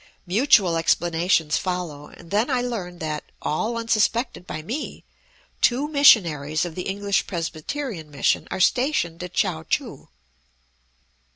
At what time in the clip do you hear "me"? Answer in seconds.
4.63-5.03